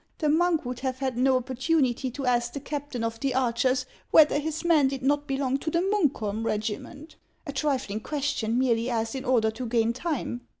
[0.17, 4.39] —the monk would have had no opportunity to ask the captain of the archers whether
[4.39, 6.43] his men did not be long to the Munkholm.
[6.43, 10.41] regiment; a trifling question, merely asked in order to gain time.